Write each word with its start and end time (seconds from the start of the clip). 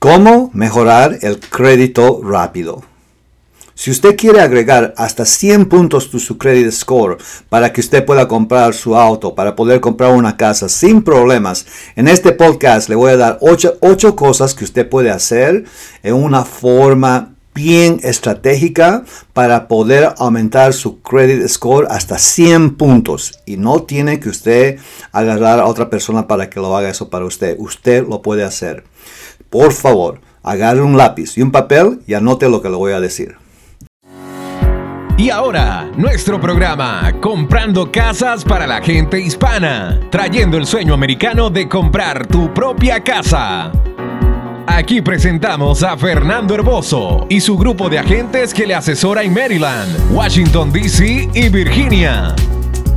¿Cómo 0.00 0.52
mejorar 0.54 1.18
el 1.22 1.40
crédito 1.40 2.20
rápido? 2.22 2.84
Si 3.74 3.90
usted 3.90 4.14
quiere 4.14 4.40
agregar 4.40 4.94
hasta 4.96 5.24
100 5.24 5.68
puntos 5.68 6.12
de 6.12 6.20
su 6.20 6.38
credit 6.38 6.70
score 6.70 7.18
para 7.48 7.72
que 7.72 7.80
usted 7.80 8.04
pueda 8.04 8.28
comprar 8.28 8.74
su 8.74 8.94
auto, 8.94 9.34
para 9.34 9.56
poder 9.56 9.80
comprar 9.80 10.12
una 10.12 10.36
casa 10.36 10.68
sin 10.68 11.02
problemas, 11.02 11.66
en 11.96 12.06
este 12.06 12.30
podcast 12.30 12.88
le 12.88 12.94
voy 12.94 13.10
a 13.10 13.16
dar 13.16 13.38
8, 13.40 14.14
cosas 14.14 14.54
que 14.54 14.62
usted 14.62 14.88
puede 14.88 15.10
hacer 15.10 15.64
en 16.04 16.14
una 16.14 16.44
forma 16.44 17.34
bien 17.52 17.98
estratégica 18.04 19.02
para 19.32 19.66
poder 19.66 20.14
aumentar 20.18 20.74
su 20.74 21.02
credit 21.02 21.48
score 21.48 21.88
hasta 21.90 22.18
100 22.18 22.76
puntos. 22.76 23.40
Y 23.46 23.56
no 23.56 23.82
tiene 23.82 24.20
que 24.20 24.28
usted 24.28 24.78
agarrar 25.10 25.58
a 25.58 25.66
otra 25.66 25.90
persona 25.90 26.28
para 26.28 26.48
que 26.48 26.60
lo 26.60 26.76
haga 26.76 26.88
eso 26.88 27.10
para 27.10 27.24
usted. 27.24 27.56
Usted 27.58 28.06
lo 28.06 28.22
puede 28.22 28.44
hacer 28.44 28.84
por 29.50 29.72
favor, 29.72 30.20
agarre 30.42 30.82
un 30.82 30.96
lápiz 30.96 31.36
y 31.36 31.42
un 31.42 31.50
papel 31.50 32.00
y 32.06 32.14
anote 32.14 32.48
lo 32.48 32.62
que 32.62 32.68
le 32.68 32.76
voy 32.76 32.92
a 32.92 33.00
decir. 33.00 33.36
Y 35.18 35.30
ahora, 35.30 35.90
nuestro 35.96 36.40
programa, 36.40 37.12
Comprando 37.20 37.90
Casas 37.90 38.44
para 38.44 38.68
la 38.68 38.80
gente 38.80 39.20
hispana, 39.20 39.98
trayendo 40.10 40.56
el 40.56 40.64
sueño 40.64 40.94
americano 40.94 41.50
de 41.50 41.68
comprar 41.68 42.28
tu 42.28 42.54
propia 42.54 43.02
casa. 43.02 43.72
Aquí 44.68 45.02
presentamos 45.02 45.82
a 45.82 45.96
Fernando 45.96 46.54
Herboso 46.54 47.26
y 47.28 47.40
su 47.40 47.58
grupo 47.58 47.88
de 47.88 47.98
agentes 47.98 48.54
que 48.54 48.64
le 48.64 48.76
asesora 48.76 49.24
en 49.24 49.34
Maryland, 49.34 50.12
Washington, 50.12 50.70
D.C. 50.70 51.28
y 51.34 51.48
Virginia. 51.48 52.36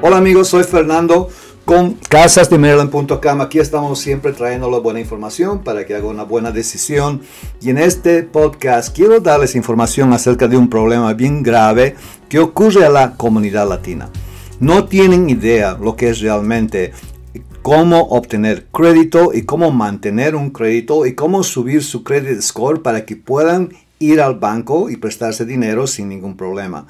Hola 0.00 0.16
amigos, 0.18 0.48
soy 0.48 0.64
Fernando 0.64 1.28
con 1.66 1.94
casasdemaryland.com. 1.94 3.40
Aquí 3.40 3.58
estamos 3.58 3.98
siempre 3.98 4.32
trayéndole 4.32 4.78
buena 4.78 5.00
información 5.00 5.64
para 5.64 5.84
que 5.84 5.96
haga 5.96 6.06
una 6.06 6.22
buena 6.22 6.52
decisión. 6.52 7.22
Y 7.60 7.70
en 7.70 7.78
este 7.78 8.22
podcast 8.22 8.94
quiero 8.94 9.18
darles 9.18 9.56
información 9.56 10.12
acerca 10.12 10.46
de 10.46 10.56
un 10.56 10.70
problema 10.70 11.12
bien 11.12 11.42
grave 11.42 11.96
que 12.28 12.38
ocurre 12.38 12.86
a 12.86 12.88
la 12.88 13.16
comunidad 13.16 13.68
latina. 13.68 14.08
No 14.60 14.84
tienen 14.84 15.28
idea 15.28 15.76
lo 15.78 15.96
que 15.96 16.10
es 16.10 16.20
realmente 16.20 16.92
cómo 17.62 18.02
obtener 18.10 18.66
crédito 18.72 19.32
y 19.34 19.42
cómo 19.42 19.72
mantener 19.72 20.36
un 20.36 20.50
crédito 20.50 21.04
y 21.04 21.16
cómo 21.16 21.42
subir 21.42 21.82
su 21.82 22.04
credit 22.04 22.42
score 22.42 22.80
para 22.80 23.04
que 23.04 23.16
puedan 23.16 23.70
ir 23.98 24.20
al 24.20 24.38
banco 24.38 24.88
y 24.88 24.98
prestarse 24.98 25.44
dinero 25.44 25.88
sin 25.88 26.08
ningún 26.08 26.36
problema. 26.36 26.86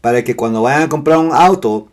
Para 0.00 0.22
que 0.22 0.36
cuando 0.36 0.62
vayan 0.62 0.84
a 0.84 0.88
comprar 0.88 1.18
un 1.18 1.32
auto 1.32 1.88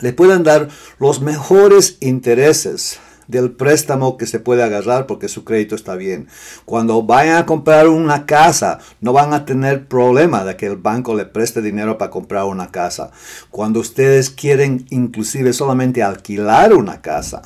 le 0.00 0.12
puedan 0.12 0.42
dar 0.42 0.68
los 0.98 1.20
mejores 1.20 1.96
intereses 2.00 2.98
del 3.28 3.50
préstamo 3.50 4.16
que 4.16 4.26
se 4.26 4.40
puede 4.40 4.62
agarrar 4.62 5.06
porque 5.06 5.28
su 5.28 5.44
crédito 5.44 5.74
está 5.74 5.96
bien. 5.96 6.28
Cuando 6.64 7.02
vayan 7.02 7.38
a 7.38 7.46
comprar 7.46 7.88
una 7.88 8.26
casa, 8.26 8.78
no 9.00 9.12
van 9.12 9.32
a 9.32 9.44
tener 9.44 9.86
problema 9.86 10.44
de 10.44 10.56
que 10.56 10.66
el 10.66 10.76
banco 10.76 11.14
le 11.14 11.24
preste 11.24 11.62
dinero 11.62 11.98
para 11.98 12.10
comprar 12.10 12.44
una 12.44 12.70
casa. 12.70 13.10
Cuando 13.50 13.80
ustedes 13.80 14.30
quieren 14.30 14.86
inclusive 14.90 15.52
solamente 15.52 16.02
alquilar 16.02 16.72
una 16.72 17.00
casa, 17.00 17.42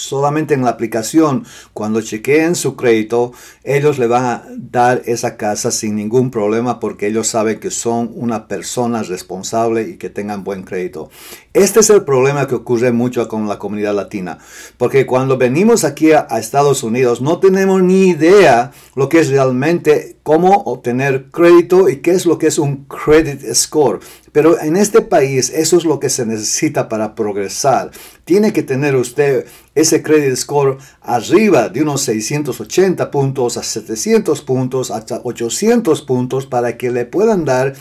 solamente 0.00 0.54
en 0.54 0.62
la 0.62 0.70
aplicación, 0.70 1.44
cuando 1.72 2.00
chequeen 2.00 2.54
su 2.54 2.76
crédito, 2.76 3.32
ellos 3.64 3.98
le 3.98 4.06
van 4.06 4.24
a 4.24 4.44
dar 4.56 5.02
esa 5.04 5.36
casa 5.36 5.70
sin 5.70 5.96
ningún 5.96 6.30
problema 6.30 6.80
porque 6.80 7.06
ellos 7.06 7.28
saben 7.28 7.60
que 7.60 7.70
son 7.70 8.10
una 8.14 8.48
persona 8.48 9.02
responsable 9.02 9.82
y 9.82 9.96
que 9.96 10.10
tengan 10.10 10.44
buen 10.44 10.62
crédito. 10.62 11.10
Este 11.52 11.80
es 11.80 11.90
el 11.90 12.04
problema 12.04 12.46
que 12.46 12.54
ocurre 12.54 12.92
mucho 12.92 13.26
con 13.28 13.48
la 13.48 13.58
comunidad 13.58 13.94
latina, 13.94 14.38
porque 14.76 15.04
cuando 15.06 15.36
venimos 15.36 15.84
aquí 15.84 16.12
a, 16.12 16.26
Estados 16.40 16.82
Unidos 16.82 17.20
no 17.20 17.38
tenemos 17.38 17.82
ni 17.82 18.08
idea 18.08 18.72
lo 18.94 19.08
que 19.08 19.20
es 19.20 19.28
realmente 19.28 20.16
cómo 20.22 20.62
obtener 20.64 21.26
crédito 21.30 21.88
y 21.88 21.96
qué 21.98 22.12
es 22.12 22.24
lo 22.24 22.38
que 22.38 22.46
es 22.46 22.58
un 22.58 22.84
credit 22.84 23.42
score. 23.54 24.00
Pero 24.32 24.60
en 24.60 24.76
este 24.76 25.00
país 25.00 25.50
eso 25.54 25.76
es 25.76 25.84
lo 25.84 25.98
que 25.98 26.08
se 26.08 26.24
necesita 26.24 26.88
para 26.88 27.14
progresar. 27.14 27.90
Tiene 28.24 28.52
que 28.52 28.62
tener 28.62 28.94
usted 28.94 29.46
ese 29.74 30.02
credit 30.02 30.36
score 30.36 30.78
arriba 31.00 31.68
de 31.68 31.82
unos 31.82 32.02
680 32.02 33.10
puntos 33.10 33.56
a 33.56 33.62
700 33.62 34.42
puntos, 34.42 34.90
hasta 34.90 35.20
800 35.24 36.02
puntos 36.02 36.46
para 36.46 36.76
que 36.76 36.90
le 36.90 37.06
puedan 37.06 37.44
dar 37.44 37.74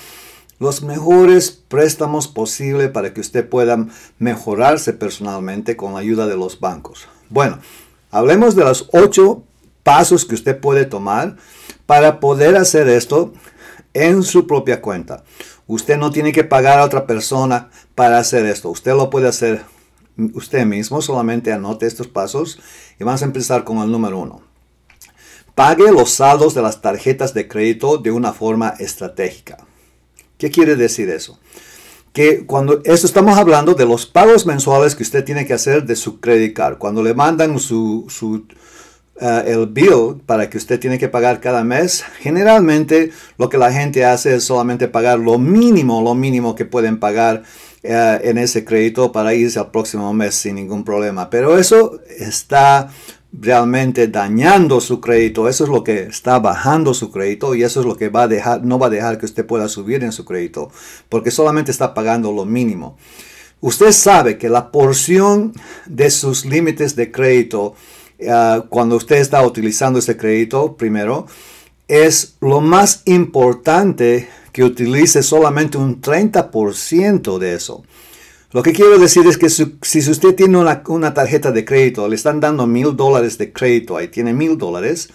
los 0.59 0.83
mejores 0.83 1.51
préstamos 1.51 2.27
posibles 2.27 2.89
para 2.89 3.13
que 3.13 3.21
usted 3.21 3.47
pueda 3.47 3.87
mejorarse 4.17 4.93
personalmente 4.93 5.77
con 5.77 5.93
la 5.93 5.99
ayuda 5.99 6.27
de 6.27 6.35
los 6.35 6.59
bancos. 6.59 7.07
Bueno, 7.29 7.59
hablemos 8.11 8.55
de 8.55 8.65
los 8.65 8.89
ocho 8.91 9.43
pasos 9.83 10.25
que 10.25 10.35
usted 10.35 10.59
puede 10.59 10.85
tomar 10.85 11.37
para 11.85 12.19
poder 12.19 12.57
hacer 12.57 12.89
esto 12.89 13.33
en 13.93 14.23
su 14.23 14.47
propia 14.47 14.81
cuenta. 14.81 15.23
Usted 15.67 15.97
no 15.97 16.11
tiene 16.11 16.31
que 16.31 16.43
pagar 16.43 16.79
a 16.79 16.85
otra 16.85 17.05
persona 17.05 17.69
para 17.95 18.17
hacer 18.17 18.45
esto. 18.45 18.69
Usted 18.69 18.93
lo 18.93 19.09
puede 19.09 19.27
hacer 19.27 19.63
usted 20.33 20.65
mismo. 20.65 21.01
Solamente 21.01 21.51
anote 21.51 21.85
estos 21.85 22.07
pasos 22.07 22.59
y 22.99 23.03
vamos 23.03 23.21
a 23.21 23.25
empezar 23.25 23.63
con 23.63 23.77
el 23.79 23.91
número 23.91 24.19
uno. 24.19 24.41
Pague 25.55 25.91
los 25.91 26.11
saldos 26.11 26.53
de 26.53 26.61
las 26.61 26.81
tarjetas 26.81 27.33
de 27.33 27.47
crédito 27.47 27.97
de 27.97 28.11
una 28.11 28.33
forma 28.33 28.75
estratégica. 28.79 29.57
¿Qué 30.37 30.49
quiere 30.49 30.75
decir 30.75 31.09
eso? 31.09 31.37
Que 32.13 32.45
cuando 32.45 32.81
esto 32.85 33.05
estamos 33.05 33.37
hablando 33.37 33.73
de 33.73 33.85
los 33.85 34.05
pagos 34.05 34.45
mensuales 34.45 34.95
que 34.95 35.03
usted 35.03 35.25
tiene 35.25 35.45
que 35.45 35.53
hacer 35.53 35.83
de 35.83 35.95
su 35.95 36.19
credit 36.19 36.55
card. 36.55 36.77
Cuando 36.77 37.03
le 37.03 37.13
mandan 37.13 37.59
su, 37.59 38.05
su 38.09 38.45
eh, 39.21 39.43
el 39.47 39.67
bill 39.67 40.21
para 40.25 40.49
que 40.49 40.57
usted 40.57 40.79
tiene 40.79 40.97
que 40.97 41.09
pagar 41.09 41.39
cada 41.39 41.63
mes, 41.63 42.03
generalmente 42.19 43.11
lo 43.37 43.49
que 43.49 43.57
la 43.57 43.71
gente 43.71 44.05
hace 44.05 44.35
es 44.35 44.43
solamente 44.43 44.87
pagar 44.87 45.19
lo 45.19 45.37
mínimo, 45.37 46.01
lo 46.01 46.15
mínimo 46.15 46.55
que 46.55 46.65
pueden 46.65 46.99
pagar 46.99 47.43
eh, 47.83 48.19
en 48.23 48.37
ese 48.37 48.65
crédito 48.65 49.11
para 49.11 49.33
irse 49.33 49.59
al 49.59 49.71
próximo 49.71 50.13
mes 50.13 50.35
sin 50.35 50.55
ningún 50.55 50.83
problema. 50.83 51.29
Pero 51.29 51.57
eso 51.57 51.99
está 52.17 52.89
realmente 53.31 54.07
dañando 54.07 54.81
su 54.81 54.99
crédito, 54.99 55.47
eso 55.47 55.63
es 55.63 55.69
lo 55.69 55.83
que 55.83 56.03
está 56.03 56.39
bajando 56.39 56.93
su 56.93 57.11
crédito 57.11 57.53
y 57.55 57.63
eso 57.63 57.81
es 57.81 57.85
lo 57.85 57.95
que 57.95 58.09
va 58.09 58.23
a 58.23 58.27
dejar, 58.27 58.65
no 58.65 58.79
va 58.79 58.87
a 58.87 58.89
dejar 58.89 59.17
que 59.17 59.25
usted 59.25 59.45
pueda 59.45 59.67
subir 59.67 60.03
en 60.03 60.11
su 60.11 60.25
crédito, 60.25 60.71
porque 61.09 61.31
solamente 61.31 61.71
está 61.71 61.93
pagando 61.93 62.31
lo 62.31 62.45
mínimo. 62.45 62.97
Usted 63.61 63.91
sabe 63.91 64.37
que 64.37 64.49
la 64.49 64.71
porción 64.71 65.53
de 65.85 66.09
sus 66.09 66.45
límites 66.45 66.95
de 66.95 67.11
crédito, 67.11 67.75
ah, 68.27 68.65
cuando 68.69 68.95
usted 68.95 69.17
está 69.17 69.45
utilizando 69.45 69.99
ese 69.99 70.17
crédito, 70.17 70.75
primero, 70.75 71.27
es 71.87 72.35
lo 72.39 72.61
más 72.61 73.01
importante 73.05 74.29
que 74.51 74.63
utilice 74.63 75.23
solamente 75.23 75.77
un 75.77 76.01
30% 76.01 77.37
de 77.37 77.53
eso. 77.55 77.83
Lo 78.51 78.63
que 78.63 78.73
quiero 78.73 78.97
decir 78.97 79.27
es 79.27 79.37
que 79.37 79.49
si 79.49 80.09
usted 80.09 80.33
tiene 80.33 80.57
una, 80.57 81.13
tarjeta 81.13 81.51
de 81.51 81.65
crédito, 81.65 82.07
le 82.07 82.15
están 82.15 82.39
dando 82.39 82.65
mil 82.65 82.95
dólares 82.95 83.37
de 83.37 83.53
crédito, 83.53 83.95
ahí 83.95 84.07
tiene 84.07 84.33
mil 84.33 84.57
dólares, 84.57 85.09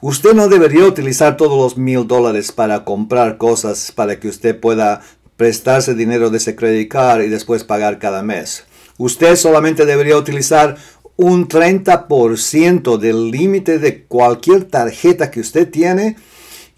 usted 0.00 0.32
no 0.34 0.46
debería 0.46 0.84
utilizar 0.84 1.36
todos 1.36 1.58
los 1.58 1.76
mil 1.76 2.06
dólares 2.06 2.52
para 2.52 2.84
comprar 2.84 3.36
cosas 3.36 3.90
para 3.90 4.20
que 4.20 4.28
usted 4.28 4.60
pueda 4.60 5.02
prestarse 5.36 5.94
dinero 5.96 6.30
de 6.30 6.36
ese 6.36 6.54
credit 6.54 6.88
card 6.88 7.22
y 7.22 7.28
después 7.28 7.64
pagar 7.64 7.98
cada 7.98 8.22
mes. 8.22 8.64
Usted 8.96 9.34
solamente 9.34 9.84
debería 9.84 10.16
utilizar 10.16 10.76
un 11.16 11.48
30% 11.48 12.98
del 12.98 13.30
límite 13.30 13.78
de 13.78 14.04
cualquier 14.04 14.64
tarjeta 14.64 15.30
que 15.30 15.40
usted 15.40 15.70
tiene 15.70 16.16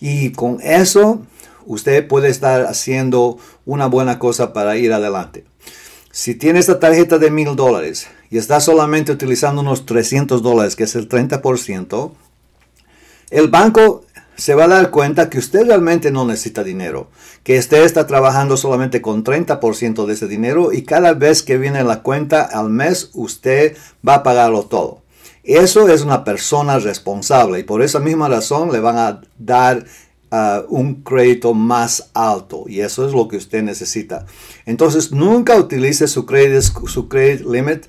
y 0.00 0.32
con 0.32 0.60
eso 0.60 1.22
usted 1.66 2.06
puede 2.06 2.28
estar 2.28 2.66
haciendo 2.66 3.38
una 3.64 3.86
buena 3.86 4.18
cosa 4.18 4.52
para 4.52 4.76
ir 4.76 4.92
adelante. 4.92 5.44
Si 6.10 6.34
tiene 6.34 6.60
esta 6.60 6.78
tarjeta 6.78 7.18
de 7.18 7.30
mil 7.30 7.56
dólares 7.56 8.08
y 8.30 8.38
está 8.38 8.60
solamente 8.60 9.12
utilizando 9.12 9.62
unos 9.62 9.86
300 9.86 10.42
dólares, 10.42 10.76
que 10.76 10.84
es 10.84 10.94
el 10.94 11.08
30%, 11.08 12.12
el 13.30 13.48
banco 13.48 14.03
se 14.36 14.54
va 14.54 14.64
a 14.64 14.68
dar 14.68 14.90
cuenta 14.90 15.30
que 15.30 15.38
usted 15.38 15.66
realmente 15.66 16.10
no 16.10 16.24
necesita 16.24 16.64
dinero, 16.64 17.08
que 17.42 17.58
usted 17.58 17.84
está 17.84 18.06
trabajando 18.06 18.56
solamente 18.56 19.00
con 19.00 19.24
30% 19.24 20.06
de 20.06 20.12
ese 20.12 20.26
dinero 20.26 20.72
y 20.72 20.82
cada 20.82 21.14
vez 21.14 21.42
que 21.42 21.58
viene 21.58 21.84
la 21.84 22.02
cuenta 22.02 22.42
al 22.42 22.70
mes 22.70 23.10
usted 23.14 23.76
va 24.06 24.14
a 24.14 24.22
pagarlo 24.22 24.64
todo. 24.64 25.02
Eso 25.44 25.88
es 25.88 26.02
una 26.02 26.24
persona 26.24 26.78
responsable 26.78 27.60
y 27.60 27.64
por 27.64 27.82
esa 27.82 28.00
misma 28.00 28.28
razón 28.28 28.72
le 28.72 28.80
van 28.80 28.98
a 28.98 29.20
dar 29.38 29.84
un 30.68 31.02
crédito 31.02 31.54
más 31.54 32.10
alto 32.12 32.64
y 32.66 32.80
eso 32.80 33.06
es 33.06 33.12
lo 33.12 33.28
que 33.28 33.36
usted 33.36 33.62
necesita. 33.62 34.26
Entonces 34.66 35.12
nunca 35.12 35.56
utilice 35.56 36.08
su 36.08 36.26
credit, 36.26 36.60
su 36.62 37.08
credit 37.08 37.46
limit 37.46 37.86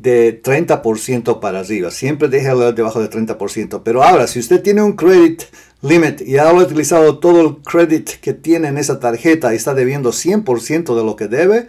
de 0.00 0.42
30% 0.42 1.40
para 1.40 1.60
arriba. 1.60 1.90
Siempre 1.90 2.28
déjalo 2.28 2.72
debajo 2.72 3.00
de 3.00 3.10
30%. 3.10 3.82
Pero 3.84 4.02
ahora, 4.02 4.26
si 4.26 4.38
usted 4.38 4.62
tiene 4.62 4.82
un 4.82 4.94
credit 4.94 5.42
limit 5.82 6.22
y 6.22 6.38
ha 6.38 6.52
utilizado 6.52 7.18
todo 7.18 7.40
el 7.40 7.56
credit 7.58 8.08
que 8.20 8.32
tiene 8.32 8.68
en 8.68 8.78
esa 8.78 8.98
tarjeta 8.98 9.52
y 9.52 9.56
está 9.56 9.74
debiendo 9.74 10.10
100% 10.10 10.96
de 10.96 11.04
lo 11.04 11.16
que 11.16 11.28
debe, 11.28 11.68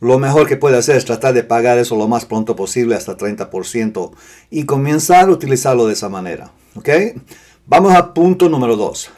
lo 0.00 0.18
mejor 0.18 0.46
que 0.46 0.58
puede 0.58 0.76
hacer 0.76 0.96
es 0.96 1.06
tratar 1.06 1.32
de 1.32 1.44
pagar 1.44 1.78
eso 1.78 1.96
lo 1.96 2.08
más 2.08 2.26
pronto 2.26 2.54
posible, 2.54 2.94
hasta 2.94 3.16
30%, 3.16 4.10
y 4.50 4.64
comenzar 4.64 5.28
a 5.28 5.32
utilizarlo 5.32 5.86
de 5.86 5.94
esa 5.94 6.10
manera. 6.10 6.52
¿Ok? 6.74 6.90
Vamos 7.64 7.94
a 7.94 8.12
punto 8.12 8.50
número 8.50 8.76
2. 8.76 9.10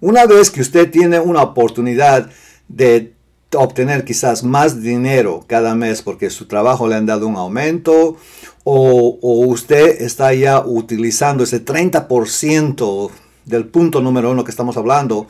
Una 0.00 0.26
vez 0.26 0.50
que 0.50 0.60
usted 0.60 0.90
tiene 0.90 1.20
una 1.20 1.42
oportunidad 1.42 2.28
de 2.66 3.15
obtener 3.54 4.04
quizás 4.04 4.42
más 4.42 4.82
dinero 4.82 5.44
cada 5.46 5.74
mes 5.74 6.02
porque 6.02 6.30
su 6.30 6.46
trabajo 6.46 6.88
le 6.88 6.96
han 6.96 7.06
dado 7.06 7.26
un 7.26 7.36
aumento 7.36 8.16
o, 8.64 9.18
usted 9.46 10.02
está 10.02 10.34
ya 10.34 10.60
utilizando 10.60 11.44
ese 11.44 11.64
30% 11.64 13.10
del 13.44 13.66
punto 13.66 14.00
número 14.00 14.32
uno 14.32 14.42
que 14.42 14.50
estamos 14.50 14.76
hablando 14.76 15.28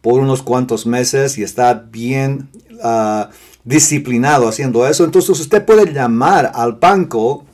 por 0.00 0.20
unos 0.20 0.42
cuantos 0.42 0.84
meses 0.84 1.38
y 1.38 1.44
está 1.44 1.74
bien 1.74 2.48
ah, 2.82 3.30
disciplinado 3.62 4.48
haciendo 4.48 4.86
eso, 4.88 5.04
entonces 5.04 5.38
usted 5.38 5.64
puede 5.64 5.92
llamar 5.92 6.50
al 6.54 6.72
banco 6.72 7.46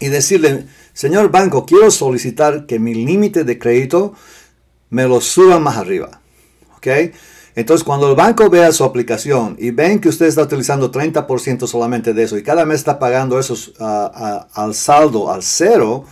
y 0.00 0.08
decirle, 0.08 0.66
señor 0.94 1.30
banco, 1.30 1.66
quiero 1.66 1.90
solicitar 1.90 2.64
que 2.64 2.78
mi 2.78 2.94
límite 2.94 3.44
de 3.44 3.58
crédito 3.58 4.14
me 4.88 5.06
lo 5.06 5.20
suba 5.20 5.58
más 5.58 5.76
arriba. 5.76 6.20
¿Ok? 6.76 6.86
Entonces, 7.54 7.84
cuando 7.84 8.08
el 8.08 8.16
banco 8.16 8.48
vea 8.48 8.72
su 8.72 8.82
aplicación 8.84 9.56
y 9.58 9.70
ven 9.70 10.00
que 10.00 10.08
usted 10.08 10.26
está 10.26 10.42
utilizando 10.42 10.90
30% 10.90 11.66
solamente 11.66 12.14
de 12.14 12.22
eso 12.22 12.38
y 12.38 12.42
cada 12.42 12.64
mes 12.64 12.76
está 12.76 12.98
pagando 12.98 13.38
eso 13.38 13.54
ah, 13.78 14.10
ah, 14.14 14.46
al 14.54 14.74
saldo, 14.74 15.30
al 15.30 15.42
cero, 15.42 16.04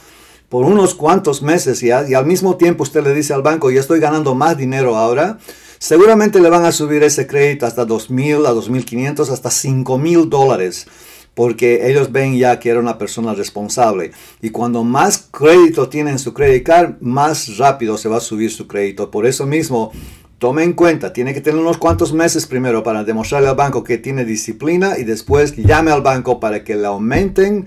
por 0.50 0.66
unos 0.66 0.94
cuantos 0.94 1.42
meses 1.42 1.80
ya, 1.80 2.06
y 2.06 2.14
al 2.14 2.26
mismo 2.26 2.56
tiempo 2.56 2.82
usted 2.82 3.02
le 3.02 3.14
dice 3.14 3.32
al 3.32 3.42
banco, 3.42 3.70
ya 3.70 3.80
estoy 3.80 4.00
ganando 4.00 4.34
más 4.34 4.58
dinero 4.58 4.96
ahora, 4.96 5.38
seguramente 5.78 6.40
le 6.40 6.50
van 6.50 6.64
a 6.64 6.72
subir 6.72 7.02
ese 7.02 7.26
crédito 7.26 7.64
hasta 7.64 7.86
2.000, 7.86 8.46
a 8.46 8.52
2.500, 8.52 9.30
hasta 9.30 9.48
5.000 9.48 10.28
dólares 10.28 10.86
porque 11.34 11.88
ellos 11.88 12.12
ven 12.12 12.36
ya 12.36 12.58
que 12.58 12.70
era 12.70 12.80
una 12.80 12.98
persona 12.98 13.34
responsable. 13.34 14.12
Y 14.42 14.50
cuando 14.50 14.84
más 14.84 15.28
crédito 15.30 15.88
tiene 15.88 16.10
en 16.10 16.18
su 16.18 16.34
credit 16.34 16.64
card, 16.64 16.94
más 17.00 17.56
rápido 17.56 17.96
se 17.96 18.08
va 18.08 18.18
a 18.18 18.20
subir 18.20 18.50
su 18.50 18.66
crédito. 18.66 19.10
Por 19.10 19.26
eso 19.26 19.46
mismo, 19.46 19.92
Tome 20.40 20.64
en 20.64 20.72
cuenta, 20.72 21.12
tiene 21.12 21.34
que 21.34 21.42
tener 21.42 21.60
unos 21.60 21.76
cuantos 21.76 22.14
meses 22.14 22.46
primero 22.46 22.82
para 22.82 23.04
demostrarle 23.04 23.50
al 23.50 23.56
banco 23.56 23.84
que 23.84 23.98
tiene 23.98 24.24
disciplina 24.24 24.96
y 24.96 25.04
después 25.04 25.54
llame 25.54 25.90
al 25.90 26.00
banco 26.00 26.40
para 26.40 26.64
que 26.64 26.76
le 26.76 26.86
aumenten 26.86 27.66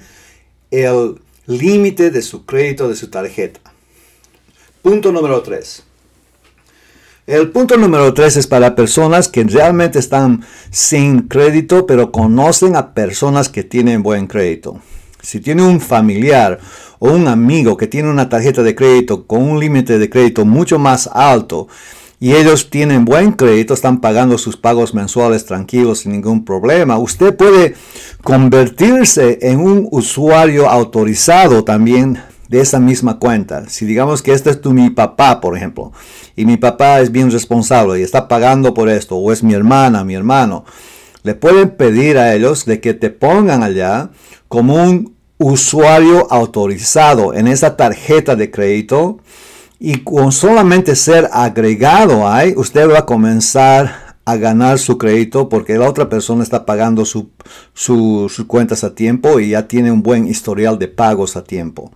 el 0.71 1.21
límite 1.45 2.09
de 2.09 2.23
su 2.23 2.47
crédito 2.47 2.89
de 2.89 2.95
su 2.95 3.11
tarjeta. 3.11 3.59
Punto 4.81 5.11
número 5.11 5.43
3. 5.43 5.83
El 7.27 7.51
punto 7.51 7.77
número 7.77 8.11
3 8.11 8.37
es 8.37 8.47
para 8.47 8.73
personas 8.73 9.29
que 9.29 9.43
realmente 9.43 9.99
están 9.99 10.43
sin 10.71 11.27
crédito, 11.27 11.85
pero 11.85 12.11
conocen 12.11 12.75
a 12.75 12.95
personas 12.95 13.49
que 13.49 13.63
tienen 13.63 14.01
buen 14.01 14.25
crédito. 14.25 14.81
Si 15.21 15.41
tiene 15.41 15.61
un 15.61 15.79
familiar 15.79 16.59
o 16.97 17.11
un 17.11 17.27
amigo 17.27 17.77
que 17.77 17.85
tiene 17.85 18.09
una 18.09 18.29
tarjeta 18.29 18.63
de 18.63 18.73
crédito 18.73 19.27
con 19.27 19.43
un 19.43 19.59
límite 19.59 19.99
de 19.99 20.09
crédito 20.09 20.43
mucho 20.43 20.79
más 20.79 21.07
alto, 21.13 21.67
y 22.23 22.35
ellos 22.35 22.69
tienen 22.69 23.03
buen 23.03 23.33
crédito, 23.33 23.73
están 23.73 23.99
pagando 23.99 24.37
sus 24.37 24.55
pagos 24.55 24.93
mensuales 24.93 25.45
tranquilos 25.45 25.99
sin 25.99 26.13
ningún 26.13 26.45
problema. 26.45 26.97
Usted 26.97 27.35
puede 27.35 27.75
convertirse 28.23 29.39
en 29.41 29.59
un 29.59 29.89
usuario 29.91 30.69
autorizado 30.69 31.65
también 31.65 32.23
de 32.47 32.61
esa 32.61 32.79
misma 32.79 33.19
cuenta. 33.19 33.67
Si 33.67 33.85
digamos 33.85 34.21
que 34.21 34.31
este 34.31 34.51
es 34.51 34.61
tu 34.61 34.71
mi 34.71 34.89
papá, 34.89 35.41
por 35.41 35.57
ejemplo, 35.57 35.91
y 36.37 36.45
mi 36.45 36.55
papá 36.55 37.01
es 37.01 37.11
bien 37.11 37.29
responsable 37.29 37.99
y 37.99 38.03
está 38.03 38.29
pagando 38.29 38.73
por 38.73 38.87
esto, 38.87 39.17
o 39.17 39.33
es 39.33 39.43
mi 39.43 39.53
hermana, 39.53 40.05
mi 40.05 40.15
hermano, 40.15 40.63
le 41.23 41.35
pueden 41.35 41.71
pedir 41.71 42.17
a 42.17 42.33
ellos 42.33 42.63
de 42.63 42.79
que 42.79 42.93
te 42.93 43.09
pongan 43.09 43.63
allá 43.63 44.11
como 44.47 44.75
un 44.75 45.13
usuario 45.39 46.31
autorizado 46.31 47.33
en 47.33 47.49
esa 47.49 47.75
tarjeta 47.75 48.37
de 48.37 48.49
crédito 48.49 49.19
y 49.85 49.97
con 50.06 50.31
solamente 50.31 50.95
ser 50.95 51.30
agregado 51.33 52.25
ahí, 52.25 52.53
usted 52.56 52.89
va 52.89 53.00
a 53.00 53.06
comenzar 53.06 54.15
a 54.24 54.38
ganar 54.38 54.80
su 54.80 54.97
crédito 54.97 55.50
porque 55.50 55.77
la 55.77 55.89
otra 55.89 56.07
persona 56.07 56.41
está 56.41 56.65
pagando 56.65 57.03
sus 57.03 58.45
cuentas 58.47 58.85
a 58.85 58.95
tiempo 58.95 59.41
y 59.41 59.50
ya 59.50 59.68
tiene 59.68 59.91
un 59.91 60.01
buen 60.01 60.25
historial 60.25 60.80
de 60.80 60.88
pagos 60.88 61.35
a 61.35 61.44
tiempo. 61.44 61.91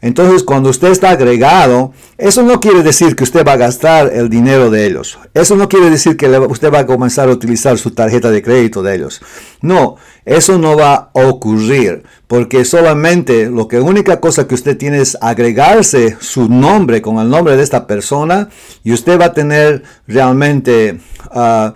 Entonces, 0.00 0.44
cuando 0.44 0.70
usted 0.70 0.88
está 0.88 1.10
agregado, 1.10 1.92
eso 2.18 2.42
no 2.42 2.60
quiere 2.60 2.82
decir 2.82 3.16
que 3.16 3.24
usted 3.24 3.44
va 3.44 3.52
a 3.52 3.56
gastar 3.56 4.12
el 4.12 4.28
dinero 4.28 4.70
de 4.70 4.86
ellos. 4.86 5.18
Eso 5.34 5.56
no 5.56 5.68
quiere 5.68 5.90
decir 5.90 6.16
que 6.16 6.28
usted 6.28 6.72
va 6.72 6.80
a 6.80 6.86
comenzar 6.86 7.28
a 7.28 7.32
utilizar 7.32 7.76
su 7.78 7.90
tarjeta 7.90 8.30
de 8.30 8.42
crédito 8.42 8.82
de 8.82 8.94
ellos. 8.94 9.20
No, 9.60 9.96
eso 10.24 10.58
no 10.58 10.76
va 10.76 10.94
a 10.94 11.26
ocurrir, 11.26 12.04
porque 12.28 12.64
solamente 12.64 13.50
lo 13.50 13.66
que 13.66 13.80
única 13.80 14.20
cosa 14.20 14.46
que 14.46 14.54
usted 14.54 14.76
tiene 14.76 15.00
es 15.00 15.18
agregarse 15.20 16.16
su 16.20 16.48
nombre 16.48 17.02
con 17.02 17.18
el 17.18 17.28
nombre 17.28 17.56
de 17.56 17.62
esta 17.62 17.86
persona 17.86 18.48
y 18.84 18.92
usted 18.92 19.20
va 19.20 19.26
a 19.26 19.32
tener 19.32 19.82
realmente 20.06 21.00
ah, 21.32 21.74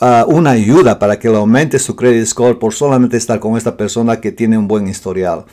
ah, 0.00 0.24
una 0.26 0.50
ayuda 0.50 0.98
para 0.98 1.18
que 1.18 1.28
le 1.28 1.36
aumente 1.36 1.78
su 1.78 1.96
credit 1.96 2.24
score 2.26 2.58
por 2.58 2.72
solamente 2.72 3.18
estar 3.18 3.40
con 3.40 3.58
esta 3.58 3.76
persona 3.76 4.20
que 4.20 4.32
tiene 4.32 4.56
un 4.56 4.66
buen 4.66 4.88
historial 4.88 5.44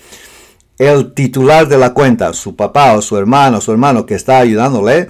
el 0.78 1.14
titular 1.14 1.68
de 1.68 1.78
la 1.78 1.94
cuenta, 1.94 2.34
su 2.34 2.56
papá 2.56 2.94
o 2.94 3.02
su 3.02 3.18
hermano, 3.18 3.62
su 3.62 3.72
hermano 3.72 4.06
que 4.06 4.16
está 4.16 4.40
ayudándole, 4.40 5.08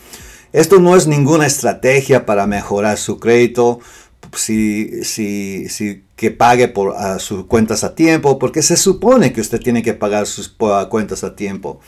Esto 0.55 0.81
no 0.81 0.97
es 0.97 1.07
ninguna 1.07 1.45
estrategia 1.45 2.25
para 2.25 2.47
mejorar 2.47 2.97
su 2.97 3.21
crédito, 3.21 3.81
si, 4.35 5.05
si, 5.05 5.69
si 5.69 6.05
que 6.17 6.31
pague 6.31 6.69
por 6.69 6.95
sus 7.21 7.45
cuentas 7.45 7.85
a 7.85 7.95
tiempo, 7.95 8.39
porque 8.39 8.63
se 8.63 8.79
supone 8.79 9.35
que 9.35 9.43
usted 9.43 9.61
tiene 9.61 9.83
que 9.83 9.93
pagar 9.93 10.27
sus 10.27 10.49
cuentas 10.89 11.23
a 11.23 11.37
tiempo. 11.37 11.81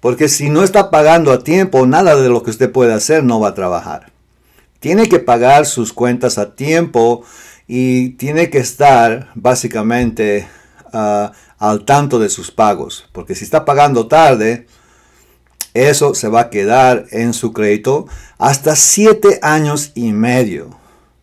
Porque 0.00 0.28
si 0.28 0.50
no 0.50 0.64
está 0.64 0.90
pagando 0.90 1.30
a 1.30 1.44
tiempo, 1.44 1.86
nada 1.86 2.16
de 2.16 2.28
lo 2.28 2.42
que 2.42 2.50
usted 2.50 2.72
puede 2.72 2.92
hacer 2.92 3.22
no 3.22 3.38
va 3.38 3.50
a 3.50 3.54
trabajar. 3.54 4.10
Tiene 4.80 5.08
que 5.08 5.20
pagar 5.20 5.64
sus 5.64 5.92
cuentas 5.92 6.38
a 6.38 6.56
tiempo 6.56 7.24
y 7.66 8.10
tiene 8.10 8.50
que 8.50 8.58
estar 8.58 9.30
básicamente 9.34 10.46
ah, 10.92 11.32
al 11.58 11.84
tanto 11.84 12.18
de 12.18 12.28
sus 12.28 12.50
pagos. 12.50 13.08
Porque 13.12 13.34
si 13.34 13.44
está 13.44 13.64
pagando 13.64 14.06
tarde, 14.06 14.66
eso 15.74 16.14
se 16.14 16.28
va 16.28 16.40
a 16.40 16.50
quedar 16.50 17.06
en 17.10 17.34
su 17.34 17.52
crédito 17.52 18.06
hasta 18.38 18.76
7 18.76 19.40
años 19.42 19.92
y 19.94 20.12
medio. 20.12 20.70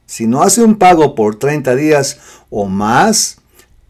Si 0.06 0.28
no 0.28 0.44
hace 0.44 0.62
un 0.64 0.76
pago 0.76 1.16
por 1.16 1.40
30 1.40 1.76
días 1.76 2.20
o 2.50 2.66
más, 2.66 3.38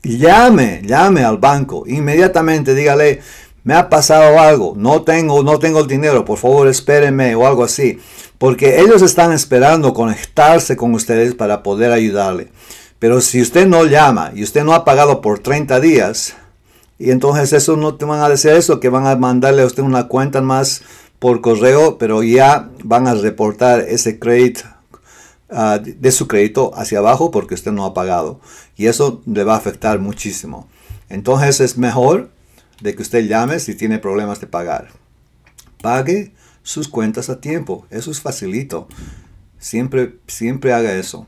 llame, 0.04 0.82
llame 0.86 1.24
al 1.24 1.38
banco. 1.38 1.84
Inmediatamente 1.88 2.76
dígale, 2.76 3.22
me 3.64 3.74
ha 3.74 3.90
pasado 3.90 4.40
algo, 4.40 4.74
no 4.76 5.04
tengo, 5.04 5.42
no 5.44 5.58
tengo 5.60 5.80
el 5.80 5.88
dinero, 5.88 6.26
por 6.26 6.38
favor 6.38 6.68
espérenme 6.68 7.36
o 7.36 7.48
algo 7.48 7.64
así. 7.64 8.00
Porque 8.44 8.82
ellos 8.82 9.02
están 9.02 9.32
esperando 9.32 9.94
conectarse 9.94 10.76
con 10.76 10.94
ustedes 10.94 11.34
para 11.34 11.64
poder 11.64 11.94
ayudarle. 11.94 12.50
Pero 13.00 13.22
si 13.22 13.42
usted 13.42 13.66
no 13.66 13.86
llama 13.86 14.34
y 14.36 14.44
usted 14.44 14.66
no 14.66 14.74
ha 14.74 14.84
pagado 14.84 15.22
por 15.22 15.40
30 15.40 15.80
días, 15.80 16.34
y 17.00 17.12
entonces 17.12 17.54
eso 17.54 17.78
no 17.78 17.96
te 17.96 18.04
van 18.04 18.20
a 18.20 18.28
decir 18.28 18.52
eso, 18.52 18.82
que 18.82 18.90
van 18.90 19.08
a 19.08 19.16
mandarle 19.16 19.62
a 19.62 19.66
usted 19.66 19.82
una 19.82 20.10
cuenta 20.10 20.42
más 20.42 20.82
por 21.20 21.40
correo, 21.40 21.98
pero 21.98 22.22
ya 22.22 22.70
van 22.84 23.08
a 23.08 23.14
reportar 23.14 23.80
ese 23.80 24.20
crédito 24.20 24.66
ah, 25.50 25.80
de 25.82 26.12
su 26.12 26.28
crédito 26.28 26.74
hacia 26.76 27.00
abajo 27.00 27.32
porque 27.32 27.54
usted 27.54 27.72
no 27.72 27.86
ha 27.86 27.94
pagado. 27.94 28.42
Y 28.76 28.88
eso 28.88 29.22
le 29.26 29.46
va 29.46 29.54
a 29.54 29.58
afectar 29.60 30.00
muchísimo. 30.00 30.68
Entonces 31.08 31.62
es 31.62 31.78
mejor 31.78 32.30
de 32.82 32.94
que 32.94 33.04
usted 33.04 33.26
llame 33.26 33.62
si 33.62 33.74
tiene 33.74 34.00
problemas 34.00 34.42
de 34.42 34.48
pagar. 34.48 34.90
Pague 35.82 36.34
sus 36.64 36.88
cuentas 36.88 37.30
a 37.30 37.40
tiempo. 37.40 37.86
Eso 37.90 38.10
es 38.10 38.22
facilito. 38.22 38.88
Siempre, 39.60 40.16
siempre 40.28 40.74
haga 40.74 40.94
eso. 40.94 41.28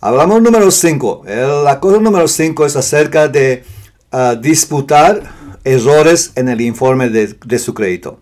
Hablamos 0.00 0.42
número 0.42 0.70
5. 0.70 1.24
La 1.64 1.80
cosa 1.80 1.98
número 1.98 2.28
5 2.28 2.66
es 2.66 2.76
acerca 2.76 3.28
de 3.28 3.64
ah, 4.10 4.36
disputar 4.40 5.22
errores 5.64 6.32
en 6.34 6.48
el 6.48 6.60
informe 6.60 7.08
de, 7.08 7.36
de, 7.44 7.58
su 7.58 7.72
crédito. 7.72 8.20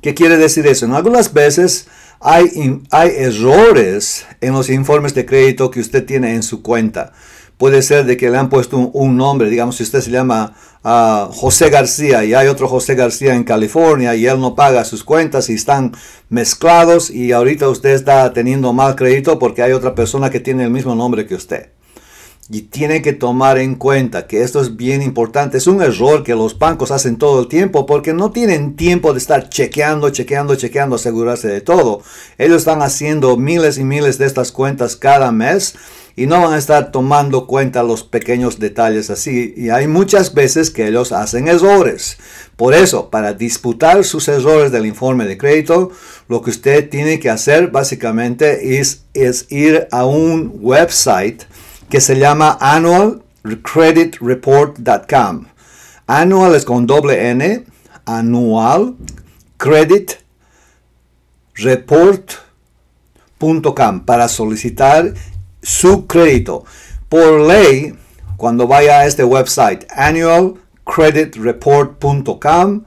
¿Qué 0.00 0.14
quiere 0.14 0.36
decir 0.36 0.66
eso? 0.66 0.84
En 0.84 0.92
algunas 0.92 1.32
veces 1.32 1.88
hay, 2.20 2.82
hay 2.90 3.10
errores 3.16 4.26
en 4.40 4.52
los 4.52 4.68
informes 4.68 5.14
de 5.14 5.24
crédito 5.26 5.70
que 5.70 5.80
usted 5.80 6.04
tiene 6.04 6.34
en 6.34 6.42
su 6.42 6.62
cuenta 6.62 7.12
puede 7.62 7.82
ser 7.82 8.06
de 8.06 8.16
que 8.16 8.28
le 8.28 8.38
han 8.38 8.48
puesto 8.48 8.76
un, 8.76 9.16
nombre, 9.16 9.48
digamos, 9.48 9.76
si 9.76 9.84
usted 9.84 10.00
se 10.00 10.10
llama 10.10 10.56
ah, 10.82 11.28
José 11.32 11.70
García 11.70 12.24
y 12.24 12.34
hay 12.34 12.48
otro 12.48 12.66
José 12.66 12.96
García 12.96 13.36
en 13.36 13.44
California 13.44 14.16
y 14.16 14.26
él 14.26 14.40
no 14.40 14.56
paga 14.56 14.84
sus 14.84 15.04
cuentas 15.04 15.48
y 15.48 15.54
están 15.54 15.92
mezclados 16.28 17.08
y 17.08 17.30
ahorita 17.30 17.68
usted 17.68 17.90
está 17.90 18.32
teniendo 18.32 18.72
mal 18.72 18.96
crédito 18.96 19.38
porque 19.38 19.62
hay 19.62 19.70
otra 19.70 19.94
persona 19.94 20.28
que 20.28 20.40
tiene 20.40 20.64
el 20.64 20.70
mismo 20.70 20.96
nombre 20.96 21.24
que 21.24 21.36
usted. 21.36 21.68
Y 22.50 22.62
tiene 22.62 23.00
que 23.00 23.12
tomar 23.12 23.58
en 23.58 23.76
cuenta 23.76 24.26
que 24.26 24.42
esto 24.42 24.60
es 24.60 24.76
bien 24.76 25.00
importante. 25.00 25.56
Es 25.56 25.68
un 25.68 25.80
error 25.80 26.24
que 26.24 26.34
los 26.34 26.58
bancos 26.58 26.90
hacen 26.90 27.16
todo 27.16 27.42
el 27.42 27.46
tiempo 27.46 27.86
porque 27.86 28.12
no 28.12 28.32
tienen 28.32 28.74
tiempo 28.74 29.12
de 29.12 29.20
estar 29.20 29.48
chequeando, 29.48 30.10
chequeando, 30.10 30.56
chequeando, 30.56 30.96
asegurarse 30.96 31.46
de 31.46 31.60
todo. 31.60 32.02
Ellos 32.38 32.56
están 32.56 32.82
haciendo 32.82 33.36
miles 33.36 33.78
y 33.78 33.84
miles 33.84 34.18
de 34.18 34.26
estas 34.26 34.50
cuentas 34.50 34.96
cada 34.96 35.30
mes 35.30 35.76
y 36.16 36.26
no 36.26 36.42
van 36.42 36.52
a 36.52 36.58
estar 36.58 36.92
tomando 36.92 37.46
cuenta 37.46 37.82
los 37.82 38.04
pequeños 38.04 38.58
detalles 38.58 39.08
así. 39.10 39.54
Y 39.56 39.70
hay 39.70 39.86
muchas 39.86 40.34
veces 40.34 40.70
que 40.70 40.88
ellos 40.88 41.12
hacen 41.12 41.48
errores. 41.48 42.18
Por 42.56 42.74
eso, 42.74 43.08
para 43.10 43.32
disputar 43.32 44.04
sus 44.04 44.28
errores 44.28 44.70
del 44.72 44.84
informe 44.86 45.24
de 45.26 45.38
crédito, 45.38 45.90
lo 46.28 46.42
que 46.42 46.50
usted 46.50 46.90
tiene 46.90 47.18
que 47.18 47.30
hacer 47.30 47.68
básicamente 47.68 48.78
es, 48.78 49.04
es 49.14 49.46
ir 49.50 49.88
a 49.90 50.04
un 50.04 50.52
website 50.60 51.44
que 51.88 52.00
se 52.00 52.18
llama 52.18 52.58
annualcreditreport.com. 52.60 55.46
Annual 56.06 56.54
es 56.54 56.64
con 56.64 56.86
doble 56.86 57.30
N, 57.30 57.64
anual 58.04 58.94
credit 59.56 60.12
para 64.04 64.28
solicitar 64.28 65.14
su 65.62 66.06
crédito. 66.06 66.64
Por 67.08 67.40
ley, 67.40 67.94
cuando 68.36 68.66
vaya 68.66 68.98
a 69.00 69.06
este 69.06 69.24
website, 69.24 69.86
annualcreditreport.com, 69.90 72.82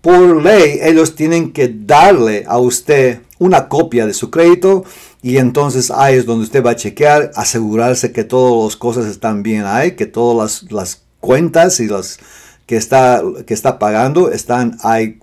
por 0.00 0.42
ley 0.42 0.78
ellos 0.82 1.14
tienen 1.14 1.52
que 1.52 1.70
darle 1.74 2.44
a 2.46 2.56
usted 2.58 3.20
una 3.38 3.68
copia 3.68 4.06
de 4.06 4.14
su 4.14 4.30
crédito 4.30 4.84
y 5.22 5.38
entonces 5.38 5.90
ahí 5.90 6.16
es 6.16 6.26
donde 6.26 6.44
usted 6.44 6.62
va 6.62 6.72
a 6.72 6.76
chequear, 6.76 7.30
asegurarse 7.34 8.12
que 8.12 8.24
todas 8.24 8.64
las 8.64 8.76
cosas 8.76 9.06
están 9.06 9.42
bien 9.42 9.64
ahí, 9.64 9.92
que 9.92 10.04
todas 10.06 10.64
las, 10.70 11.02
cuentas 11.20 11.80
y 11.80 11.88
las 11.88 12.18
que 12.66 12.76
está, 12.76 13.22
que 13.46 13.54
está 13.54 13.78
pagando 13.78 14.30
están 14.30 14.76
ahí, 14.82 15.20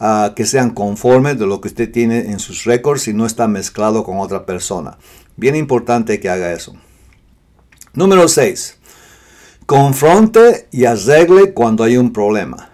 ah, 0.00 0.32
que 0.34 0.46
sean 0.46 0.70
conformes 0.70 1.38
de 1.38 1.46
lo 1.46 1.60
que 1.60 1.68
usted 1.68 1.92
tiene 1.92 2.32
en 2.32 2.40
sus 2.40 2.64
récords 2.64 3.06
y 3.06 3.14
no 3.14 3.24
está 3.24 3.46
mezclado 3.46 4.02
con 4.02 4.18
otra 4.18 4.44
persona. 4.44 4.98
Bien 5.36 5.56
importante 5.56 6.20
que 6.20 6.28
haga 6.28 6.52
eso. 6.52 6.74
Número 7.92 8.28
6. 8.28 8.78
Confronte 9.66 10.68
y 10.70 10.84
arregle 10.84 11.54
cuando 11.54 11.84
hay 11.84 11.96
un 11.96 12.12
problema. 12.12 12.70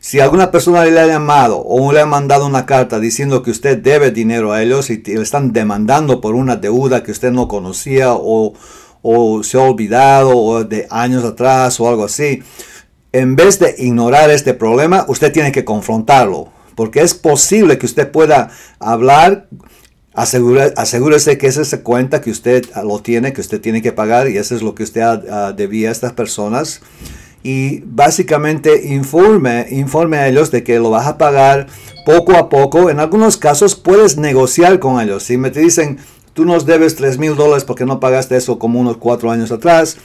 Si 0.00 0.20
alguna 0.20 0.52
persona 0.52 0.84
le 0.84 1.00
ha 1.00 1.06
llamado 1.06 1.60
o 1.66 1.92
le 1.92 2.00
ha 2.00 2.06
mandado 2.06 2.46
una 2.46 2.64
carta 2.64 3.00
diciendo 3.00 3.42
que 3.42 3.50
usted 3.50 3.78
debe 3.78 4.12
dinero 4.12 4.52
a 4.52 4.62
ellos 4.62 4.88
y 4.88 5.02
le 5.02 5.20
están 5.20 5.52
demandando 5.52 6.20
por 6.20 6.36
una 6.36 6.56
deuda 6.56 7.02
que 7.02 7.10
usted 7.10 7.32
no 7.32 7.48
conocía 7.48 8.12
o, 8.12 8.54
o 9.02 9.42
se 9.42 9.58
ha 9.58 9.62
olvidado 9.62 10.62
de 10.62 10.86
años 10.90 11.24
atrás 11.24 11.80
o 11.80 11.88
algo 11.88 12.04
así, 12.04 12.42
en 13.12 13.34
vez 13.34 13.58
de 13.58 13.74
ignorar 13.78 14.30
este 14.30 14.54
problema, 14.54 15.04
usted 15.08 15.32
tiene 15.32 15.50
que 15.50 15.64
confrontarlo. 15.64 16.52
Porque 16.76 17.00
es 17.00 17.14
posible 17.14 17.78
que 17.78 17.86
usted 17.86 18.10
pueda 18.10 18.50
hablar 18.78 19.48
asegúrese 20.16 21.38
que 21.38 21.46
esa 21.46 21.62
es 21.62 21.76
cuenta 21.82 22.20
que 22.20 22.30
usted 22.30 22.64
lo 22.82 23.00
tiene, 23.00 23.32
que 23.32 23.42
usted 23.42 23.60
tiene 23.60 23.82
que 23.82 23.92
pagar 23.92 24.28
y 24.28 24.38
eso 24.38 24.56
es 24.56 24.62
lo 24.62 24.74
que 24.74 24.82
usted 24.82 25.02
uh, 25.02 25.54
debía 25.54 25.90
a 25.90 25.92
estas 25.92 26.12
personas. 26.14 26.80
Y 27.42 27.80
básicamente 27.84 28.88
informe, 28.88 29.66
informe 29.70 30.16
a 30.16 30.28
ellos 30.28 30.50
de 30.50 30.64
que 30.64 30.80
lo 30.80 30.90
vas 30.90 31.06
a 31.06 31.18
pagar 31.18 31.68
poco 32.04 32.36
a 32.36 32.48
poco. 32.48 32.90
En 32.90 32.98
algunos 32.98 33.36
casos 33.36 33.76
puedes 33.76 34.16
negociar 34.16 34.80
con 34.80 35.00
ellos. 35.00 35.22
Si 35.22 35.36
me 35.36 35.50
te 35.50 35.60
dicen, 35.60 35.98
tú 36.32 36.44
nos 36.44 36.66
debes 36.66 36.96
3 36.96 37.18
mil 37.18 37.36
dólares 37.36 37.64
porque 37.64 37.84
no 37.84 38.00
pagaste 38.00 38.36
eso 38.36 38.58
como 38.58 38.80
unos 38.80 38.96
4 38.96 39.30
años 39.30 39.52
atrás, 39.52 39.98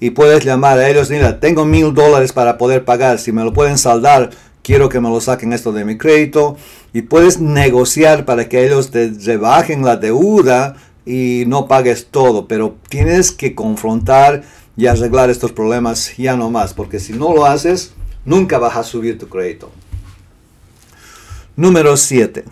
y 0.00 0.10
puedes 0.10 0.44
llamar 0.44 0.78
a 0.78 0.88
ellos, 0.88 1.08
mira, 1.10 1.40
tengo 1.40 1.64
mil 1.64 1.94
dólares 1.94 2.32
para 2.32 2.58
poder 2.58 2.84
pagar, 2.84 3.18
si 3.18 3.32
me 3.32 3.44
lo 3.44 3.52
pueden 3.52 3.78
saldar, 3.78 4.30
quiero 4.64 4.88
que 4.88 4.98
me 4.98 5.10
lo 5.10 5.20
saquen 5.20 5.52
esto 5.52 5.72
de 5.72 5.84
mi 5.84 5.96
crédito 5.96 6.56
y 6.92 7.02
puedes 7.02 7.38
negociar 7.38 8.24
para 8.24 8.48
que 8.48 8.66
ellos 8.66 8.90
te 8.90 9.12
rebajen 9.24 9.84
la 9.84 9.96
deuda 9.96 10.76
y 11.06 11.44
no 11.46 11.68
pagues 11.68 12.08
todo, 12.10 12.48
pero 12.48 12.76
tienes 12.88 13.30
que 13.30 13.54
confrontar 13.54 14.42
y 14.76 14.86
arreglar 14.86 15.30
estos 15.30 15.52
problemas 15.52 16.16
ya 16.16 16.34
no 16.34 16.50
más, 16.50 16.74
porque 16.74 16.98
si 16.98 17.12
no 17.12 17.32
lo 17.34 17.44
haces, 17.44 17.92
nunca 18.24 18.58
vas 18.58 18.76
a 18.76 18.82
subir 18.82 19.18
tu 19.18 19.28
crédito. 19.28 19.70
Número 21.56 21.96
7. 21.96 22.44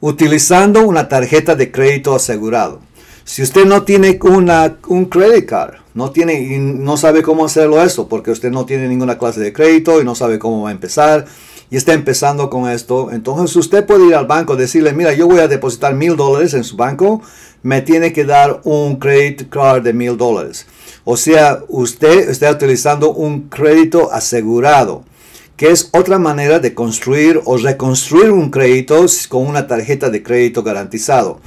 Utilizando 0.00 0.88
una 0.88 1.08
tarjeta 1.08 1.54
de 1.54 1.70
crédito 1.70 2.14
asegurado. 2.14 2.80
Si 3.24 3.42
usted 3.42 3.66
no 3.66 3.82
tiene 3.82 4.18
una, 4.22 4.78
un 4.88 5.04
credit 5.04 5.46
card, 5.46 5.74
no 5.94 6.10
tiene 6.10 6.40
y 6.40 6.58
no 6.58 6.96
sabe 6.96 7.22
cómo 7.22 7.44
hacerlo 7.44 7.82
eso, 7.82 8.08
porque 8.08 8.30
usted 8.30 8.50
no 8.50 8.66
tiene 8.66 8.88
ninguna 8.88 9.18
clase 9.18 9.40
de 9.40 9.52
crédito 9.52 10.00
y 10.00 10.04
no 10.04 10.14
sabe 10.14 10.38
cómo 10.38 10.62
va 10.62 10.70
a 10.70 10.72
empezar 10.72 11.26
y 11.70 11.76
está 11.76 11.92
empezando 11.92 12.50
con 12.50 12.68
esto, 12.68 13.12
entonces 13.12 13.54
usted 13.54 13.86
puede 13.86 14.08
ir 14.08 14.14
al 14.16 14.26
banco 14.26 14.56
decirle, 14.56 14.92
mira, 14.92 15.14
yo 15.14 15.28
voy 15.28 15.38
a 15.38 15.46
depositar 15.46 15.94
mil 15.94 16.16
dólares 16.16 16.52
en 16.54 16.64
su 16.64 16.76
banco, 16.76 17.22
me 17.62 17.80
tiene 17.80 18.12
que 18.12 18.24
dar 18.24 18.60
un 18.64 18.96
credit 18.96 19.48
card 19.48 19.84
de 19.84 19.92
mil 19.92 20.16
dólares. 20.16 20.66
O 21.04 21.16
sea, 21.16 21.60
usted 21.68 22.28
está 22.28 22.50
utilizando 22.50 23.12
un 23.12 23.48
crédito 23.48 24.12
asegurado 24.12 25.04
que 25.56 25.70
es 25.70 25.90
otra 25.92 26.18
manera 26.18 26.58
de 26.58 26.74
construir 26.74 27.40
o 27.44 27.58
reconstruir 27.58 28.30
un 28.30 28.50
crédito 28.50 29.04
con 29.28 29.46
una 29.46 29.66
tarjeta 29.66 30.08
de 30.08 30.22
crédito 30.22 30.62
garantizado. 30.62 31.40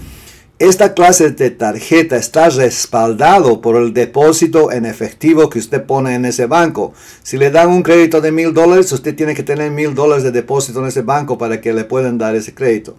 Esta 0.64 0.94
clase 0.94 1.32
de 1.32 1.50
tarjeta 1.50 2.16
está 2.16 2.50
respaldado 2.50 3.60
por 3.60 3.76
el 3.76 3.94
depósito 3.94 4.72
en 4.72 4.86
efectivo 4.86 5.50
que 5.50 5.60
usted 5.60 5.84
pone 5.84 6.16
en 6.16 6.24
ese 6.24 6.46
banco. 6.46 6.94
Si 7.22 7.38
le 7.38 7.52
dan 7.52 7.68
un 7.68 7.84
crédito 7.84 8.22
de 8.22 8.32
mil 8.32 8.54
dólares, 8.54 8.90
usted 8.94 9.14
tiene 9.14 9.36
que 9.36 9.44
tener 9.44 9.72
mil 9.72 9.94
dólares 9.94 10.24
de 10.24 10.32
depósito 10.32 10.80
en 10.80 10.86
ese 10.86 11.02
banco 11.02 11.38
para 11.38 11.60
que 11.60 11.74
le 11.74 11.84
puedan 11.84 12.18
dar 12.18 12.34
ese 12.38 12.54
crédito. 12.54 12.96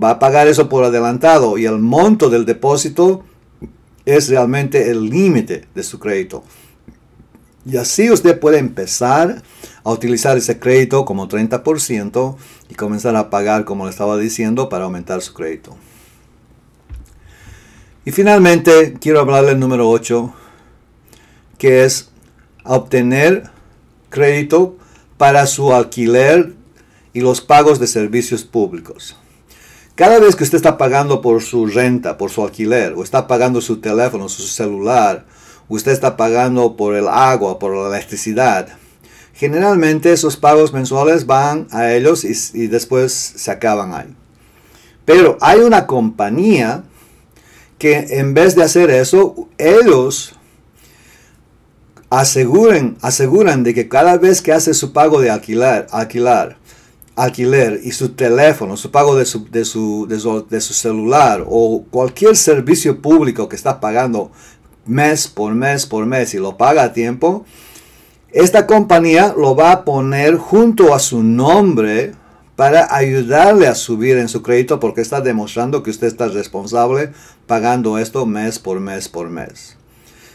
Va 0.00 0.10
a 0.10 0.18
pagar 0.18 0.46
eso 0.46 0.68
por 0.68 0.84
adelantado 0.84 1.56
y 1.56 1.64
el 1.64 1.78
monto 1.78 2.28
del 2.28 2.44
depósito 2.44 3.24
es 4.04 4.28
realmente 4.28 4.90
el 4.90 5.08
límite 5.08 5.64
de 5.74 5.82
su 5.84 5.98
crédito. 5.98 6.44
Y 7.64 7.78
así 7.78 8.10
usted 8.10 8.38
puede 8.38 8.58
empezar 8.58 9.42
a 9.84 9.90
utilizar 9.90 10.36
ese 10.36 10.58
crédito 10.58 11.06
como 11.06 11.28
30% 11.28 12.36
y 12.68 12.74
comenzar 12.74 13.16
a 13.16 13.30
pagar, 13.30 13.64
como 13.64 13.86
le 13.86 13.90
estaba 13.90 14.18
diciendo, 14.18 14.68
para 14.68 14.84
aumentar 14.84 15.22
su 15.22 15.32
crédito. 15.32 15.78
Y 18.06 18.12
finalmente 18.12 18.94
quiero 19.00 19.18
hablarle 19.18 19.50
del 19.50 19.58
número 19.58 19.90
8, 19.90 20.32
que 21.58 21.82
es 21.82 22.08
obtener 22.62 23.50
crédito 24.10 24.76
para 25.16 25.44
su 25.46 25.74
alquiler 25.74 26.54
y 27.12 27.20
los 27.20 27.40
pagos 27.40 27.80
de 27.80 27.88
servicios 27.88 28.44
públicos. 28.44 29.16
Cada 29.96 30.20
vez 30.20 30.36
que 30.36 30.44
usted 30.44 30.54
está 30.54 30.78
pagando 30.78 31.20
por 31.20 31.42
su 31.42 31.66
renta, 31.66 32.16
por 32.16 32.30
su 32.30 32.44
alquiler, 32.44 32.92
o 32.92 33.02
está 33.02 33.26
pagando 33.26 33.60
su 33.60 33.78
teléfono, 33.78 34.28
su 34.28 34.42
celular, 34.42 35.26
usted 35.68 35.90
está 35.90 36.16
pagando 36.16 36.76
por 36.76 36.94
el 36.94 37.08
agua, 37.08 37.58
por 37.58 37.76
la 37.76 37.88
electricidad, 37.88 38.68
generalmente 39.34 40.12
esos 40.12 40.36
pagos 40.36 40.72
mensuales 40.72 41.26
van 41.26 41.66
a 41.72 41.92
ellos 41.92 42.24
y, 42.24 42.36
y 42.54 42.68
después 42.68 43.12
se 43.12 43.50
acaban 43.50 43.94
ahí. 43.94 44.14
Pero 45.04 45.38
hay 45.40 45.58
una 45.58 45.88
compañía 45.88 46.84
que 47.78 48.18
en 48.18 48.34
vez 48.34 48.54
de 48.54 48.62
hacer 48.62 48.90
eso, 48.90 49.48
ellos 49.58 50.34
aseguren, 52.10 52.96
aseguran 53.02 53.62
de 53.64 53.74
que 53.74 53.88
cada 53.88 54.16
vez 54.16 54.40
que 54.42 54.52
hace 54.52 54.74
su 54.74 54.92
pago 54.92 55.20
de 55.20 55.30
alquiler, 55.30 55.86
alquilar, 55.90 56.56
alquiler 57.16 57.80
y 57.82 57.92
su 57.92 58.10
teléfono, 58.10 58.76
su 58.76 58.90
pago 58.90 59.16
de 59.16 59.26
su, 59.26 59.50
de 59.50 59.64
su, 59.64 60.06
de 60.08 60.60
su, 60.60 60.74
celular 60.74 61.44
o 61.48 61.84
cualquier 61.90 62.36
servicio 62.36 63.00
público 63.00 63.48
que 63.48 63.56
está 63.56 63.80
pagando 63.80 64.30
mes 64.84 65.26
por 65.26 65.54
mes 65.54 65.86
por 65.86 66.06
mes 66.06 66.34
y 66.34 66.38
lo 66.38 66.56
paga 66.56 66.84
a 66.84 66.92
tiempo, 66.92 67.44
esta 68.32 68.66
compañía 68.66 69.34
lo 69.36 69.56
va 69.56 69.72
a 69.72 69.84
poner 69.84 70.36
junto 70.36 70.94
a 70.94 70.98
su 70.98 71.22
nombre 71.22 72.12
para 72.56 72.94
ayudarle 72.96 73.68
a 73.68 73.74
subir 73.74 74.16
en 74.16 74.28
su 74.28 74.42
crédito 74.42 74.80
porque 74.80 75.02
está 75.02 75.20
demostrando 75.20 75.82
que 75.82 75.90
usted 75.90 76.06
está 76.06 76.28
responsable 76.28 77.12
pagando 77.46 77.98
esto 77.98 78.24
mes 78.24 78.58
por 78.58 78.80
mes 78.80 79.08
por 79.08 79.28
mes. 79.28 79.76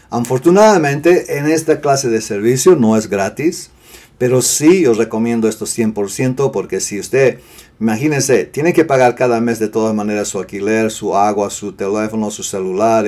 Afortunadamente 0.08 1.38
en 1.38 1.46
esta 1.46 1.80
clase 1.80 2.08
de 2.08 2.20
servicio 2.20 2.76
no 2.76 2.96
es 2.96 3.08
gratis, 3.08 3.70
pero 4.18 4.40
sí 4.40 4.86
os 4.86 4.98
recomiendo 4.98 5.48
esto 5.48 5.64
100% 5.64 6.52
porque 6.52 6.80
si 6.80 7.00
usted, 7.00 7.40
imagínese, 7.80 8.44
tiene 8.44 8.72
que 8.72 8.84
pagar 8.84 9.16
cada 9.16 9.40
mes 9.40 9.58
de 9.58 9.68
todas 9.68 9.94
maneras 9.94 10.28
su 10.28 10.38
alquiler, 10.38 10.92
su 10.92 11.16
agua, 11.16 11.50
su 11.50 11.72
teléfono, 11.72 12.30
su 12.30 12.44
celular 12.44 13.04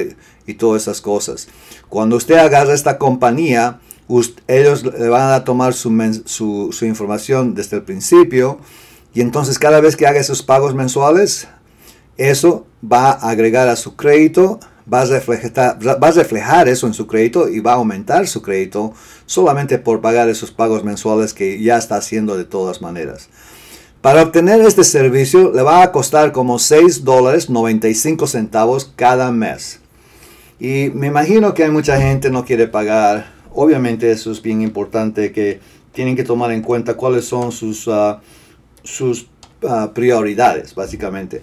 y, 0.46 0.54
todas 0.54 0.82
esas 0.82 1.00
cosas. 1.00 1.46
Cuando 1.88 2.16
usted 2.16 2.36
agarra 2.36 2.74
esta 2.74 2.98
compañía, 2.98 3.80
ellos 4.48 4.84
le 4.84 5.08
van 5.08 5.32
a 5.32 5.44
tomar 5.44 5.72
su, 5.72 6.72
su 6.72 6.84
información 6.84 7.54
desde 7.54 7.76
el 7.76 7.82
principio 7.82 8.58
y 9.14 9.20
entonces 9.20 9.58
cada 9.58 9.80
vez 9.80 9.96
que 9.96 10.06
haga 10.06 10.20
esos 10.20 10.42
pagos 10.42 10.74
mensuales, 10.74 11.48
eso 12.16 12.66
va 12.84 13.10
a 13.10 13.30
agregar 13.30 13.68
a 13.68 13.76
su 13.76 13.96
crédito 13.96 14.60
va 14.92 15.02
a, 15.02 15.04
reflejar, 15.06 15.78
va 15.86 16.08
a 16.08 16.10
reflejar 16.10 16.68
eso 16.68 16.86
en 16.86 16.94
su 16.94 17.06
crédito 17.06 17.48
y 17.48 17.60
va 17.60 17.72
a 17.72 17.76
aumentar 17.76 18.26
su 18.26 18.42
crédito 18.42 18.92
solamente 19.26 19.78
por 19.78 20.00
pagar 20.00 20.28
esos 20.28 20.50
pagos 20.50 20.84
mensuales 20.84 21.32
que 21.32 21.60
ya 21.62 21.78
está 21.78 21.96
haciendo 21.96 22.36
de 22.36 22.44
todas 22.44 22.82
maneras. 22.82 23.28
Para 24.00 24.22
obtener 24.22 24.60
este 24.60 24.84
servicio 24.84 25.52
le 25.52 25.62
va 25.62 25.82
a 25.82 25.92
costar 25.92 26.32
como 26.32 26.58
6 26.58 27.04
dólares 27.04 27.48
95 27.48 28.26
centavos 28.26 28.92
cada 28.96 29.32
mes. 29.32 29.80
Y 30.60 30.90
me 30.94 31.06
imagino 31.06 31.54
que 31.54 31.64
hay 31.64 31.70
mucha 31.70 31.98
gente 31.98 32.30
no 32.30 32.44
quiere 32.44 32.68
pagar. 32.68 33.32
Obviamente 33.54 34.10
eso 34.10 34.30
es 34.30 34.42
bien 34.42 34.60
importante 34.60 35.32
que 35.32 35.60
tienen 35.92 36.16
que 36.16 36.24
tomar 36.24 36.52
en 36.52 36.60
cuenta 36.60 36.94
cuáles 36.94 37.24
son 37.24 37.50
sus, 37.50 37.88
ah, 37.88 38.20
sus 38.84 39.26
ah, 39.68 39.90
prioridades, 39.94 40.74
básicamente. 40.74 41.42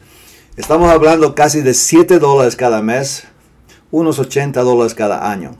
Estamos 0.55 0.89
hablando 0.89 1.35
casi 1.35 1.61
de 1.61 1.73
7 1.73 2.19
dólares 2.19 2.55
cada 2.55 2.81
mes 2.81 3.23
unos 3.91 4.19
80 4.19 4.61
dólares 4.61 4.93
cada 4.93 5.29
año. 5.29 5.51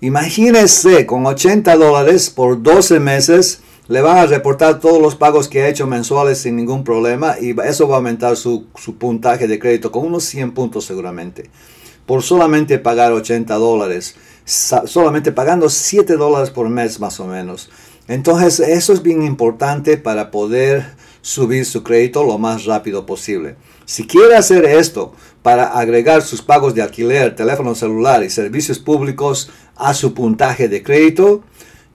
Imagínese 0.00 1.06
con 1.06 1.26
80 1.26 1.76
dólares 1.76 2.30
por 2.30 2.62
12 2.62 3.00
meses 3.00 3.62
le 3.90 4.02
van 4.02 4.18
a 4.18 4.26
reportar 4.26 4.78
todos 4.78 5.02
los 5.02 5.16
pagos 5.16 5.48
que 5.48 5.62
ha 5.62 5.68
hecho 5.68 5.86
mensuales 5.86 6.38
sin 6.38 6.54
ningún 6.54 6.84
problema 6.84 7.34
y 7.40 7.56
eso 7.64 7.88
va 7.88 7.96
a 7.96 7.98
aumentar 7.98 8.36
su, 8.36 8.66
puntaje 8.98 9.48
de 9.48 9.58
crédito 9.58 9.90
con 9.90 10.06
unos 10.06 10.22
100 10.24 10.52
puntos 10.52 10.84
seguramente. 10.84 11.50
Por 12.06 12.22
solamente 12.22 12.78
pagar 12.78 13.12
80 13.12 13.52
dólares, 13.56 14.14
solamente 14.44 15.32
pagando 15.32 15.68
7 15.68 16.16
dólares 16.16 16.50
por 16.50 16.68
mes 16.68 17.00
más 17.00 17.18
o 17.18 17.26
menos. 17.26 17.68
Entonces 18.10 18.58
eso 18.58 18.92
es 18.92 19.02
bien 19.04 19.22
importante 19.22 19.96
para 19.96 20.32
poder 20.32 20.84
subir 21.22 21.64
su 21.64 21.84
crédito 21.84 22.24
lo 22.24 22.38
más 22.38 22.64
rápido 22.64 23.06
posible. 23.06 23.54
Si 23.84 24.04
quiere 24.04 24.34
hacer 24.34 24.64
esto 24.64 25.12
para 25.42 25.78
agregar 25.78 26.22
sus 26.22 26.42
pagos 26.42 26.74
de 26.74 26.82
alquiler, 26.82 27.36
teléfono 27.36 27.76
celular 27.76 28.24
y 28.24 28.30
servicios 28.30 28.80
públicos 28.80 29.52
a 29.76 29.94
su 29.94 30.12
puntaje 30.12 30.68
de 30.68 30.82
crédito 30.82 31.44